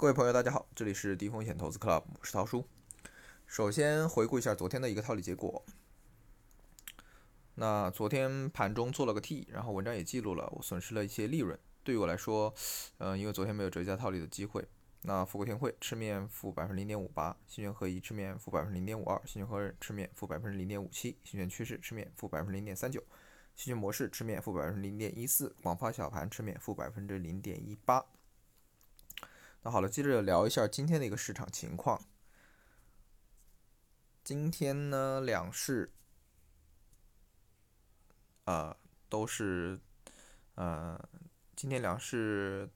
[0.00, 2.64] 各位朋友，大家好，这里是低风险投资 Club，我是涛叔。
[3.46, 5.62] 首先回顾一下昨天的一个套利结果。
[7.56, 11.58] 那昨天盘中做了个 T，然后文章也记录了，我损失了一些利润。
[11.84, 12.54] 对于我来说，
[12.96, 14.66] 嗯，因为昨天没有折价套利的机会。
[15.02, 23.04] 那富国天汇吃面负百分之零点五八，新泉合一吃面负百分之零点五二，新泉合润吃面负百分之零点五七，新泉趋势吃面负百分之零点三九，
[23.54, 28.02] 新泉模式吃面负百分之零点一四，广发小盘吃面负百分之零点一八。
[29.62, 32.02] 那好了，接着聊一下今天的一个市场情况。
[34.24, 35.92] 今天呢，两市
[38.44, 38.74] 啊
[39.10, 39.78] 都是，
[40.54, 40.98] 呃，
[41.54, 42.70] 今天两市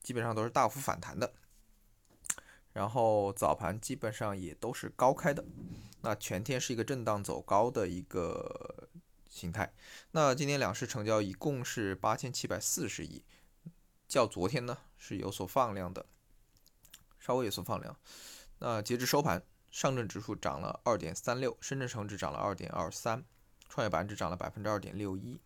[0.00, 1.34] 基本上都是大幅反弹的，
[2.72, 5.44] 然后早盘基本上也都是高开的，
[6.00, 8.88] 那全天是一个震荡走高的一个
[9.28, 9.74] 形态。
[10.12, 13.22] 那今天两市成交一共是八千七百四十亿。
[14.10, 16.04] 较昨天呢是有所放量的，
[17.20, 17.96] 稍微有所放量。
[18.58, 23.24] 那截至收盘，上证指数涨了二点三六，深圳成指涨了二点二三，
[23.68, 25.40] 创业板指涨了百分之二点六一。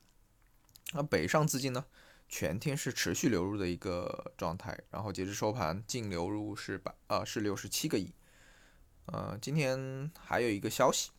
[0.95, 1.85] 那北上资金呢，
[2.27, 8.15] 全天是持续流入的一个状态，然后截至收盘净流入是百呃是六十七个亿。
[9.05, 11.11] 呃，今天还有一个消息，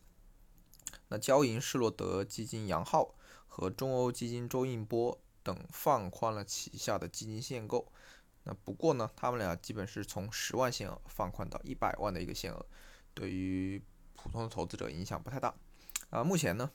[1.06, 3.14] 那交银施罗德基金杨浩
[3.46, 5.22] 和中欧基金周应波。
[5.46, 7.92] 等放宽了旗下的基金限购，
[8.42, 12.66] 那不过呢，他们俩基本是从十万限额放宽到一百万的一个限额，
[13.14, 13.80] 对于
[14.16, 15.54] 普通的投资者影响不太大。
[16.10, 16.72] 啊，目前呢，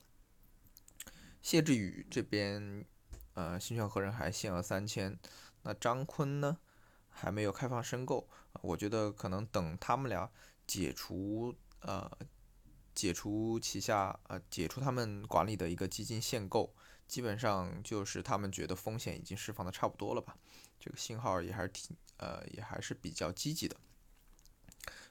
[1.41, 2.85] 谢志宇这边，
[3.33, 5.19] 呃，新泉合人还限额三千，
[5.63, 6.57] 那张坤呢
[7.09, 8.29] 还没有开放申购，
[8.61, 10.31] 我觉得可能等他们俩
[10.65, 12.09] 解除呃
[12.93, 16.73] 解除旗下呃解除他们管理的一个基金限购。
[17.07, 20.37] 基本上就是他们觉得风险已经释放的差不多了吧，
[20.79, 23.75] 这个信号也还是挺呃也还是比较积极的。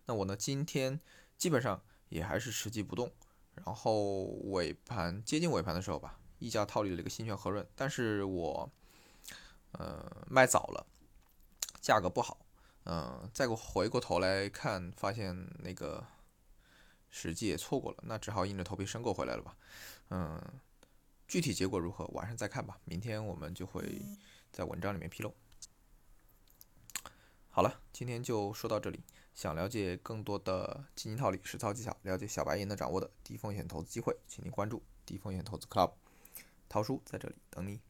[0.06, 0.98] 那我呢今天
[1.36, 3.12] 基本上也还是持机不动，
[3.54, 8.72] 然后尾盘接近尾盘的时候吧，溢价套利了一个新泉和润，但是我
[9.72, 10.86] 呃卖早了，
[11.82, 12.46] 价格不好，
[12.84, 16.02] 嗯，再回过头来看发现那个
[17.10, 19.56] 时机也错过了，那只好硬着头皮申购回来了吧，
[20.10, 20.40] 嗯。
[21.28, 22.76] 具体结果如何，晚上再看吧。
[22.84, 24.02] 明天我们就会
[24.50, 25.32] 在文章里面披露。
[27.50, 29.00] 好了，今天就说到这里。
[29.32, 35.92] 想了解更多的基金套利实操技巧，了解小白也能掌握的低风险投资机会，请您关注低风险投资 Club，
[36.68, 37.80] 涛叔在这里等你。